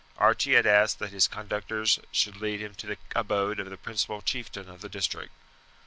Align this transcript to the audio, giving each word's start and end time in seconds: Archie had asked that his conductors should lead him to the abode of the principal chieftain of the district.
Archie 0.17 0.55
had 0.55 0.65
asked 0.65 0.97
that 0.97 1.11
his 1.11 1.27
conductors 1.27 1.99
should 2.11 2.37
lead 2.37 2.59
him 2.59 2.73
to 2.73 2.87
the 2.87 2.97
abode 3.15 3.59
of 3.59 3.69
the 3.69 3.77
principal 3.77 4.19
chieftain 4.19 4.67
of 4.67 4.81
the 4.81 4.89
district. 4.89 5.31